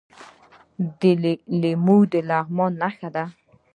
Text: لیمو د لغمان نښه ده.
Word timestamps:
لیمو 1.61 1.97
د 2.11 2.13
لغمان 2.29 2.71
نښه 2.81 3.09
ده. 3.15 3.25